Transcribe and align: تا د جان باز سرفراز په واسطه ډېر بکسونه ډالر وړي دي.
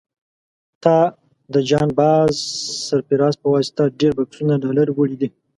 تا 0.83 0.97
د 1.53 1.55
جان 1.69 1.89
باز 1.99 2.33
سرفراز 2.87 3.35
په 3.41 3.47
واسطه 3.53 3.83
ډېر 3.99 4.11
بکسونه 4.19 4.53
ډالر 4.63 4.87
وړي 4.93 5.17
دي. 5.21 5.29